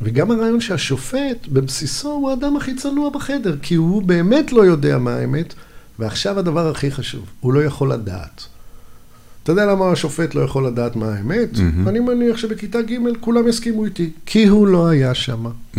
[0.00, 5.14] וגם הרעיון שהשופט בבסיסו הוא האדם הכי צנוע בחדר, כי הוא באמת לא יודע מה
[5.14, 5.54] האמת,
[5.98, 8.46] ועכשיו הדבר הכי חשוב, הוא לא יכול לדעת.
[9.42, 11.54] אתה יודע למה השופט לא יכול לדעת מה האמת?
[11.54, 11.88] Mm-hmm.
[11.88, 15.46] אני מניח שבכיתה ג' כולם יסכימו איתי, כי הוא לא היה שם.
[15.46, 15.78] Mm-hmm.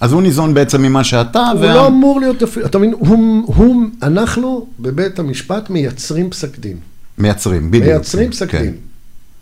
[0.00, 1.74] אז הוא ניזון בעצם ממה שאתה, הוא וה...
[1.74, 6.76] לא אמור להיות, אתה מבין, הוא, הוא, אנחנו בבית המשפט מייצרים פסק דין.
[7.18, 7.84] מייצרים, בדיוק.
[7.84, 8.62] מייצרים פסק כן.
[8.62, 8.74] דין.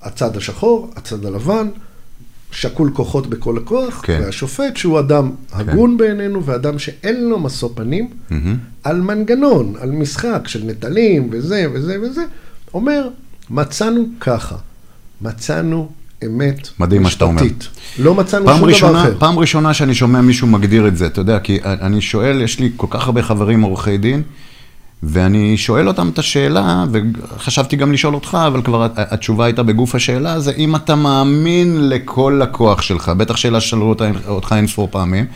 [0.02, 1.68] הצד השחור, הצד הלבן,
[2.53, 4.21] שקול כוחות בכל הכוח, כן.
[4.25, 5.97] והשופט שהוא אדם הגון כן.
[5.97, 8.34] בעינינו, ואדם שאין לו משוא פנים, mm-hmm.
[8.84, 12.25] על מנגנון, על משחק של נטלים וזה וזה וזה,
[12.75, 13.09] אומר,
[13.51, 14.56] מצאנו ככה,
[15.20, 15.88] מצאנו
[16.27, 17.42] אמת מדהים מה שאתה אומר.
[17.98, 19.19] לא מצאנו שום ראשונה, דבר אחר.
[19.19, 22.73] פעם ראשונה שאני שומע מישהו מגדיר את זה, אתה יודע, כי אני שואל, יש לי
[22.77, 24.23] כל כך הרבה חברים עורכי דין,
[25.02, 30.41] ואני שואל אותם את השאלה, וחשבתי גם לשאול אותך, אבל כבר התשובה הייתה בגוף השאלה,
[30.41, 33.95] זה אם אתה מאמין לכל לקוח שלך, בטח שאלה ששאלו
[34.28, 35.27] אותך אין ספור פעמים.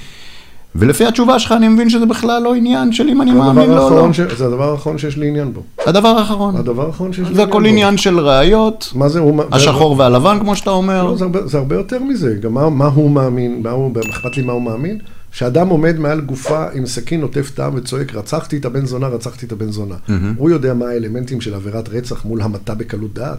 [0.79, 3.91] ולפי התשובה שלך אני מבין שזה בכלל לא עניין של אם אני מאמין לו או
[3.91, 4.13] לא.
[4.13, 4.21] ש...
[4.21, 5.61] זה הדבר האחרון שיש לי עניין בו.
[5.87, 6.57] הדבר האחרון.
[6.57, 7.43] הדבר האחרון שיש לי עניין בו.
[7.43, 9.43] זה הכל עניין של ראיות, מה זה, הוא...
[9.53, 9.99] השחור.
[9.99, 11.05] והלבן כמו שאתה אומר.
[11.05, 14.37] לא, זה, הרבה, זה הרבה יותר מזה, גם מה, מה הוא מאמין, מה הוא, אכפת
[14.37, 14.99] לי מה הוא מאמין.
[15.37, 19.53] שאדם עומד מעל גופה עם סכין עוטף טעם וצועק, רצחתי את הבן זונה, רצחתי את
[19.53, 19.95] הבן זונה.
[19.95, 20.13] Mm-hmm.
[20.37, 23.39] הוא יודע מה האלמנטים של עבירת רצח מול המתה בקלות דעת.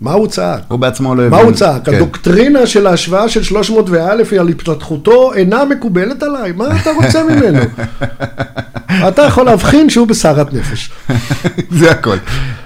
[0.00, 0.62] מה הוא צעק?
[0.68, 1.30] הוא בעצמו לא הבין.
[1.30, 1.84] מה הוא צעק?
[1.84, 1.94] כן.
[1.94, 7.58] הדוקטרינה של ההשוואה של 300 ואלף על התפתחותו אינה מקובלת עליי, מה אתה רוצה ממנו?
[9.08, 10.90] אתה יכול להבחין שהוא בסערת נפש.
[11.78, 12.16] זה הכל.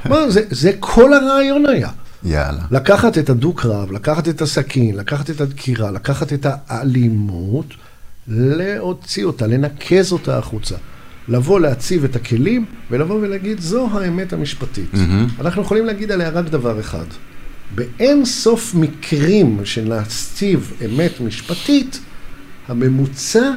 [0.09, 1.89] מה, זה, זה כל הרעיון היה.
[2.25, 2.63] יאללה.
[2.71, 7.67] לקחת את הדו-קרב, לקחת את הסכין, לקחת את הדקירה, לקחת את האלימות,
[8.29, 10.75] להוציא אותה, לנקז אותה החוצה.
[11.29, 14.95] לבוא להציב את הכלים ולבוא ולהגיד, זו האמת המשפטית.
[14.95, 15.41] Mm-hmm.
[15.41, 17.05] אנחנו יכולים להגיד עליה רק דבר אחד.
[17.75, 22.01] באין סוף מקרים שנציב אמת משפטית,
[22.69, 23.51] הממוצע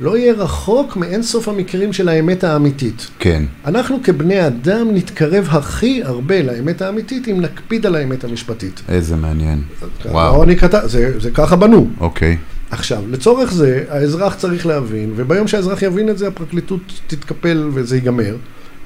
[0.00, 3.08] לא יהיה רחוק מאין סוף המקרים של האמת האמיתית.
[3.18, 3.42] כן.
[3.64, 8.82] אנחנו כבני אדם נתקרב הכי הרבה לאמת האמיתית אם נקפיד על האמת המשפטית.
[8.88, 9.62] איזה מעניין.
[10.04, 10.44] וואו.
[10.84, 11.90] זה, זה ככה בנו.
[12.00, 12.36] אוקיי.
[12.70, 18.36] עכשיו, לצורך זה, האזרח צריך להבין, וביום שהאזרח יבין את זה, הפרקליטות תתקפל וזה ייגמר.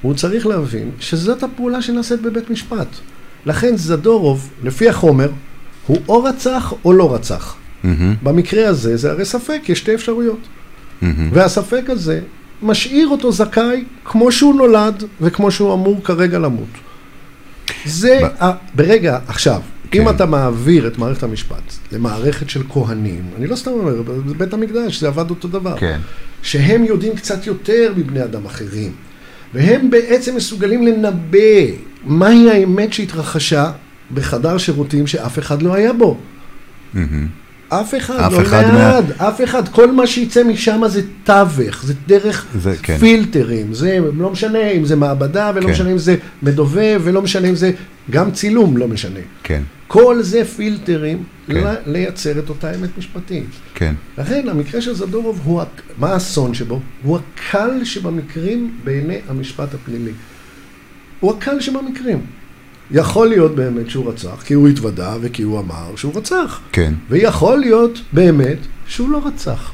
[0.01, 2.87] הוא צריך להבין שזאת הפעולה שנעשית בבית משפט.
[3.45, 5.29] לכן זדורוב, לפי החומר,
[5.87, 7.55] הוא או רצח או לא רצח.
[7.55, 7.87] Mm-hmm.
[8.23, 10.39] במקרה הזה זה הרי ספק, יש שתי אפשרויות.
[10.39, 11.05] Mm-hmm.
[11.31, 12.21] והספק הזה
[12.63, 16.69] משאיר אותו זכאי כמו שהוא נולד וכמו שהוא אמור כרגע למות.
[17.85, 18.43] זה, ב...
[18.43, 18.51] ה...
[18.75, 20.01] ברגע, עכשיו, כן.
[20.01, 24.99] אם אתה מעביר את מערכת המשפט למערכת של כהנים, אני לא סתם אומר, בבית המקדש
[24.99, 25.99] זה עבד אותו דבר, כן.
[26.41, 28.91] שהם יודעים קצת יותר מבני אדם אחרים,
[29.53, 31.65] והם בעצם מסוגלים לנבא
[32.03, 33.71] מהי האמת שהתרחשה
[34.13, 36.17] בחדר שירותים שאף אחד לא היה בו.
[36.95, 36.97] Mm-hmm.
[37.69, 39.27] אף אחד, אף לא אחד מעד, מה...
[39.27, 42.97] אף אחד, כל מה שיצא משם זה תווך, זה דרך זה, כן.
[42.97, 45.71] פילטרים, זה לא משנה אם זה מעבדה ולא כן.
[45.71, 47.71] משנה אם זה מדובב ולא משנה אם זה
[48.09, 49.19] גם צילום, לא משנה.
[49.43, 49.61] כן.
[49.87, 51.73] כל זה פילטרים כן.
[51.85, 53.49] לייצר את אותה אמת משפטית.
[53.75, 53.95] כן.
[54.17, 55.61] לכן המקרה של זדורוב הוא,
[55.97, 56.79] מה האסון שבו?
[57.03, 60.11] הוא הקל שבמקרים בעיני המשפט הפלילי.
[61.19, 62.25] הוא הקל שבמקרים.
[62.91, 66.59] יכול להיות באמת שהוא רצח, כי הוא התוודה וכי הוא אמר שהוא רצח.
[66.71, 66.93] כן.
[67.09, 68.57] ויכול להיות באמת
[68.87, 69.71] שהוא לא רצח.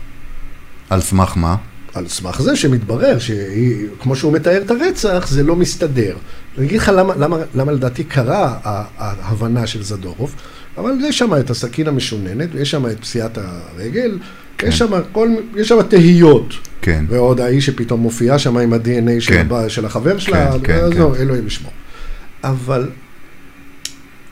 [0.89, 1.55] על סמך מה?
[1.93, 6.15] על סמך זה שמתברר שכמו שהוא מתאר את הרצח, זה לא מסתדר.
[6.57, 8.57] אני אגיד לך למה, למה, למה לדעתי קרה
[8.97, 10.35] ההבנה של זדורוב,
[10.77, 14.19] אבל יש שם את הסכין המשוננת, ויש שם את פסיעת הרגל,
[14.57, 14.67] כן.
[14.67, 16.53] יש שם כל, יש שם תהיות.
[16.81, 17.05] כן.
[17.07, 19.47] ועוד האיש שפתאום מופיע שם עם ה-DNA כן.
[19.49, 20.99] של, של החבר שלה, כן, כן, אז כן.
[20.99, 21.71] לא, אלוהים ישמור.
[22.43, 22.89] אבל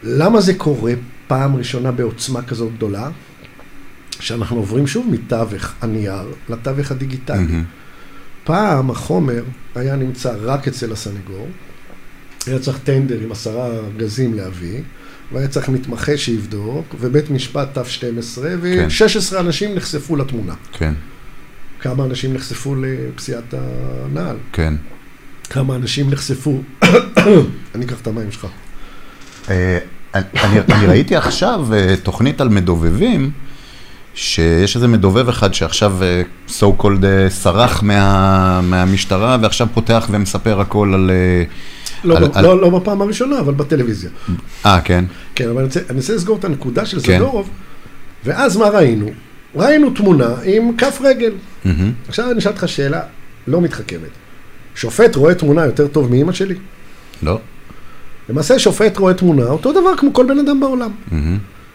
[0.03, 0.93] למה זה קורה
[1.27, 3.09] פעם ראשונה בעוצמה כזאת גדולה?
[4.19, 7.45] שאנחנו עוברים שוב מתווך הנייר לתווך הדיגיטלי.
[7.45, 8.43] Mm-hmm.
[8.43, 9.43] פעם החומר
[9.75, 11.47] היה נמצא רק אצל הסנגור,
[12.47, 14.81] היה צריך טנדר עם עשרה גזים להביא,
[15.31, 19.37] והיה צריך מתמחה שיבדוק, ובית משפט תו 12, ו-16 כן.
[19.37, 20.53] אנשים נחשפו לתמונה.
[20.71, 20.93] כן.
[21.79, 24.37] כמה אנשים נחשפו לפסיעת הנעל.
[24.53, 24.73] כן.
[25.49, 26.61] כמה אנשים נחשפו,
[27.75, 28.47] אני אקח את המים שלך.
[29.49, 29.79] אה,
[30.13, 33.31] אני ראיתי עכשיו אה, תוכנית על מדובבים,
[34.19, 37.83] שיש איזה מדובב אחד שעכשיו אה, so called סרח
[38.63, 41.11] מהמשטרה, ועכשיו פותח ומספר הכל על...
[42.03, 42.45] לא, על, לא, על...
[42.45, 44.09] לא, לא בפעם הראשונה, אבל בטלוויזיה.
[44.65, 45.05] אה, כן.
[45.35, 47.17] כן, אבל אני רוצה, אני רוצה לסגור את הנקודה של כן.
[47.17, 47.49] זדורוב,
[48.25, 49.09] ואז מה ראינו?
[49.55, 51.31] ראינו תמונה עם כף רגל.
[51.31, 51.69] Mm-hmm.
[52.07, 53.01] עכשיו אני אשאל אותך שאלה
[53.47, 54.09] לא מתחכמת.
[54.75, 56.55] שופט רואה תמונה יותר טוב מאימא שלי?
[57.23, 57.39] לא.
[58.29, 60.91] למעשה שופט רואה תמונה אותו דבר כמו כל בן אדם בעולם.
[61.11, 61.15] Mm-hmm.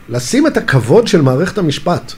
[0.08, 2.12] לשים את הכבוד של מערכת המשפט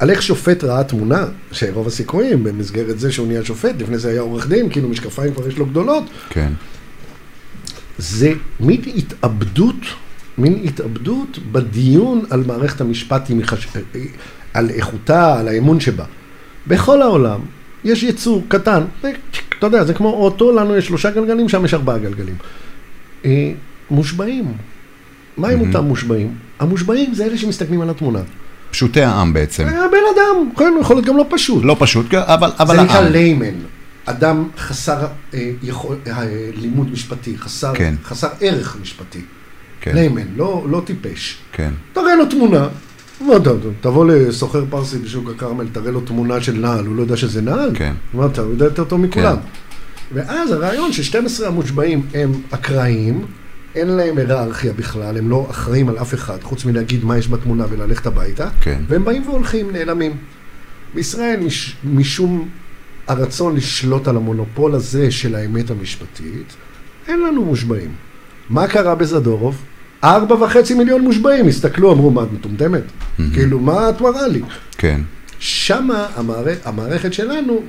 [0.00, 4.20] על איך שופט ראה תמונה, שרוב הסיכויים, במסגרת זה שהוא נהיה שופט, לפני זה היה
[4.20, 6.52] עורך דין, כאילו משקפיים כבר יש לו גדולות, כן.
[7.98, 9.76] זה מין התאבדות,
[10.38, 13.68] מין התאבדות בדיון על מערכת המשפט, יחש...
[14.54, 16.04] על איכותה, על האמון שבה.
[16.66, 17.40] בכל העולם
[17.84, 18.84] יש יצור קטן,
[19.58, 22.36] אתה יודע, זה כמו אוטו, לנו יש שלושה גלגלים, שם יש ארבעה גלגלים.
[23.24, 23.52] אה,
[23.90, 24.52] מושבעים.
[25.36, 26.34] מה עם אותם מושבעים?
[26.58, 28.20] המושבעים זה אלה שמסתכלים על התמונה.
[28.70, 29.68] פשוטי העם בעצם.
[29.68, 31.64] אה, בן אדם, כן, יכול להיות גם לא פשוט.
[31.64, 33.12] לא פשוט, כן, אבל, אבל זה נקרא העם.
[33.12, 33.54] ליימן.
[34.04, 36.24] אדם חסר אה, יכול, אה,
[36.56, 37.94] לימוד משפטי, חסר, כן.
[38.04, 39.20] חסר ערך משפטי.
[39.80, 41.38] כן, ליימן, לא, לא טיפש.
[41.52, 42.68] כן, תראה לו תמונה.
[43.20, 43.50] מה אתה,
[43.80, 47.70] תבוא לסוחר פרסי בשוק הכרמל, תראה לו תמונה של נעל, הוא לא יודע שזה נעל?
[47.74, 47.92] כן.
[48.14, 49.36] מה אתה, הוא יודע יותר טוב מכולם.
[49.36, 49.42] כן.
[50.12, 53.24] ואז הרעיון ש-12 המושבעים הם אקראיים,
[53.74, 57.64] אין להם היררכיה בכלל, הם לא אחראים על אף אחד, חוץ מלהגיד מה יש בתמונה
[57.70, 58.80] וללכת הביתה, כן.
[58.88, 60.16] והם באים והולכים, נעלמים.
[60.94, 62.48] בישראל, מש, משום
[63.06, 66.56] הרצון לשלוט על המונופול הזה של האמת המשפטית,
[67.08, 67.90] אין לנו מושבעים.
[68.50, 69.62] מה קרה בזדורוב?
[70.04, 72.82] ארבע וחצי מיליון מושבעים, הסתכלו, אמרו, מה, את מטומטמת?
[73.34, 74.42] כאילו, מה את מראה לי?
[74.78, 75.00] כן,
[75.38, 77.62] שמה המערכ, המערכת שלנו,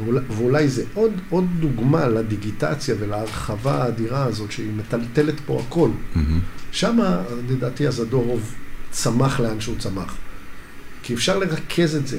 [0.00, 5.90] ואולי, ואולי זה עוד, עוד דוגמה לדיגיטציה ולהרחבה האדירה הזאת, שהיא מטלטלת פה הכל.
[6.72, 8.54] שמה, לדעתי, הזדורוב
[8.90, 10.16] צמח לאן שהוא צמח.
[11.02, 12.18] כי אפשר לרכז את זה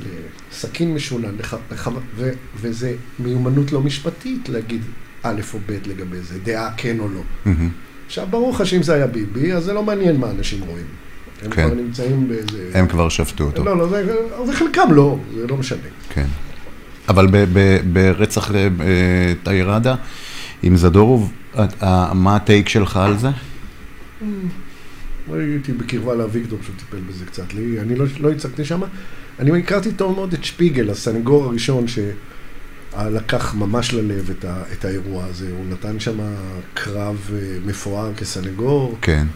[0.51, 2.31] לסכין משונן, לח, לח, ו,
[2.61, 4.81] וזה מיומנות לא משפטית להגיד
[5.23, 7.21] א' או ב' לגבי זה, דעה כן או לא.
[7.45, 7.69] מהמם.
[8.05, 10.85] עכשיו, ברור לך שאם זה היה ביבי, אז זה לא מעניין מה אנשים רואים.
[11.41, 11.67] הם כן.
[11.67, 12.71] כבר נמצאים באיזה...
[12.73, 13.63] הם כבר שפטו אותו.
[13.63, 14.15] לא, לא, זה,
[14.49, 15.79] וחלקם לא, זה לא משנה.
[16.09, 16.25] כן.
[17.09, 19.95] אבל ב- ב- ברצח אה, אה, טיירדה
[20.63, 23.29] עם זדורוב, אה, מה הטייק שלך על זה?
[25.33, 27.53] הייתי בקרבה לאביגדור שהוא טיפל בזה קצת.
[27.53, 28.81] לי, אני לא, לא הצגתי שם.
[29.39, 35.25] אני הכרתי טוב מאוד את שפיגל, הסנגור הראשון שלקח ממש ללב את, ה, את האירוע
[35.25, 35.49] הזה.
[35.57, 36.17] הוא נתן שם
[36.73, 38.97] קרב אה, מפואר כסנגור.
[39.01, 39.27] כן.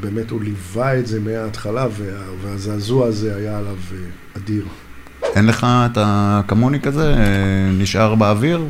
[0.00, 3.98] באמת הוא ליווה את זה מההתחלה, וה, והזעזוע הזה היה עליו אה,
[4.36, 4.64] אדיר.
[5.36, 7.14] אין לך, אתה כמוני כזה,
[7.78, 8.64] נשאר באוויר?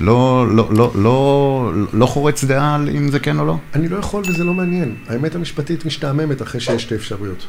[0.00, 3.56] לא, לא, לא, לא, לא חורץ דעה על אם זה כן או לא?
[3.74, 4.94] אני לא יכול וזה לא מעניין.
[5.08, 7.46] האמת המשפטית משתעממת אחרי שיש שתי אפשרויות.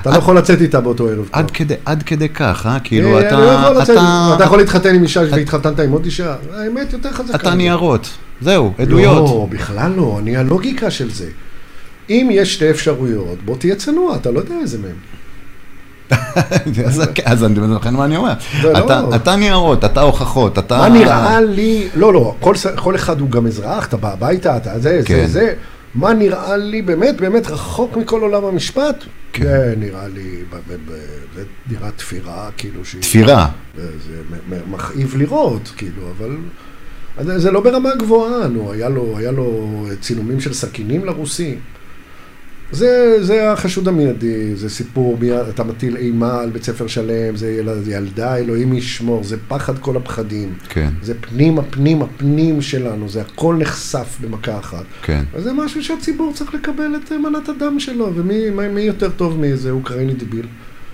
[0.00, 1.28] אתה לא יכול לצאת איתה באותו ערב.
[1.32, 2.80] עד כדי, עד כדי כך, אה?
[2.80, 3.96] כאילו אה, אתה, אני לא יכול לצאת.
[3.96, 6.36] אתה, אתה יכול להתחתן עם אישה והתחתנת עם עוד אישה.
[6.54, 7.36] האמת יותר חזקה.
[7.36, 8.10] אתה ניירות,
[8.40, 9.16] זהו, עדויות.
[9.16, 11.28] לא, בכלל לא, אני הלוגיקה של זה.
[12.10, 14.96] אם יש שתי אפשרויות, בוא תהיה צנוע, אתה לא יודע איזה מהם.
[16.86, 18.32] אז, אז אני, לכן מה אני אומר?
[18.62, 20.78] זה לא- אתה, ניירות, אתה הוכחות, אתה...
[20.78, 22.34] מה נראה לי, לא, לא,
[22.76, 25.26] כל, אחד הוא גם אזרח, אתה בא הביתה, אתה זה, כן.
[25.26, 25.54] זה, זה.
[25.94, 29.04] מה נראה לי באמת, באמת רחוק מכל עולם המשפט?
[29.32, 29.42] כן.
[29.44, 30.42] זה נראה לי,
[31.34, 33.02] זה נראה תפירה, כאילו שהיא...
[33.02, 33.48] תפירה.
[33.76, 33.82] זה
[34.70, 36.36] מכאיב לראות, כאילו, אבל...
[37.20, 38.72] זה, זה לא ברמה גבוהה, נו,
[39.16, 41.56] היה לו, צילומים של סכינים לרוסי.
[42.72, 47.50] זה, זה החשוד המיידי, זה סיפור, מי- אתה מטיל אימה על בית ספר שלם, זה
[47.52, 50.52] ילד, ילדה, אלוהים ישמור, זה פחד כל הפחדים.
[50.68, 54.84] כן, זה פנים הפנים הפנים שלנו, זה הכל נחשף במכה אחת.
[55.02, 55.22] כן.
[55.34, 59.40] אז זה משהו שהציבור צריך לקבל את מנת הדם שלו, ומי מי, מי יותר טוב
[59.40, 60.46] מאיזה אוקראיני דביל?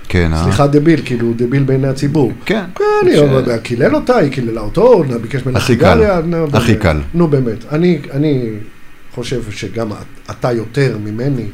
[0.09, 0.43] כן, אה?
[0.45, 2.33] סליחה, דביל, כאילו דביל בעיני הציבור.
[2.45, 2.65] כן.
[2.75, 5.93] כן, ש- לא קילל אותה, היא קיללה אותו, ביקש ממנה הכי קל.
[5.93, 6.21] סיגריה,
[6.53, 6.75] הכי.
[6.77, 6.97] קל.
[7.15, 8.49] נו באמת, אני, אני
[9.17, 9.97] חושב שגם את-
[10.31, 11.47] אתה יותר ממני,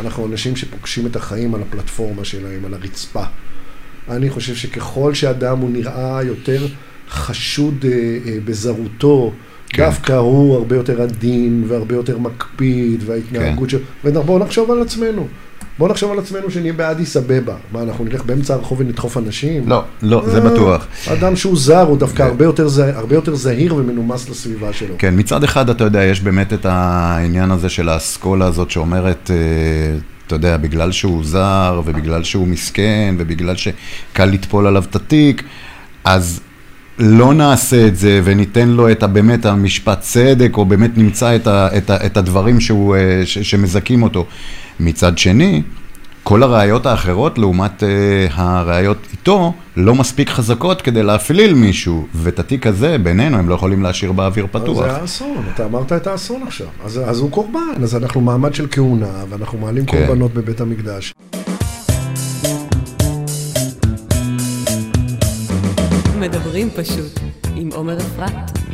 [0.00, 3.22] אנחנו אנשים שפוגשים את החיים על הפלטפורמה שלהם, על הרצפה.
[4.10, 6.66] אני חושב שככל שאדם הוא נראה יותר
[7.10, 7.90] חשוד אה,
[8.26, 9.32] אה, בזרותו,
[9.68, 9.84] כן.
[9.84, 13.78] דווקא הוא הרבה יותר עדין והרבה יותר מקפיד, וההתנהגות כן.
[13.78, 15.28] שלו, ובואו נחשוב על עצמנו.
[15.78, 17.54] בואו נחשוב על עצמנו שנהיה באדיס אבבה.
[17.72, 19.68] מה, אנחנו נלך באמצע הרחוב ונדחוף אנשים?
[19.68, 20.86] לא, לא, זה אה, בטוח.
[21.12, 24.94] אדם שהוא זר, הוא דווקא ו- הרבה יותר זהיר- הרבה יותר זהיר ומנומס לסביבה שלו.
[24.98, 29.36] כן, מצד אחד, אתה יודע, יש באמת את העניין הזה של האסכולה הזאת שאומרת, אה,
[30.26, 35.42] אתה יודע, בגלל שהוא זר, ובגלל שהוא מסכן, ובגלל שקל לטפול עליו את התיק,
[36.04, 36.40] אז
[36.98, 41.68] לא נעשה את זה וניתן לו את באמת המשפט צדק, או באמת נמצא את, ה,
[41.76, 44.26] את, ה, את הדברים שהוא, אה, ש, שמזכים אותו.
[44.80, 45.62] מצד שני,
[46.22, 47.86] כל הראיות האחרות, לעומת uh,
[48.32, 53.82] הראיות איתו, לא מספיק חזקות כדי להפליל מישהו, ואת התיק הזה, בינינו, הם לא יכולים
[53.82, 54.86] להשאיר באוויר פתוח.
[54.86, 56.66] זה האסון, אתה אמרת את האסון עכשיו.
[56.84, 60.06] אז, אז הוא קורבן, אז אנחנו מעמד של כהונה, ואנחנו מעלים כן.
[60.06, 61.14] קורבנות בבית המקדש.
[66.28, 67.20] מדברים פשוט,
[67.56, 68.65] עם עומר אפרת.